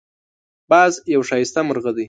[0.71, 1.99] باز یو ښایسته مرغه دی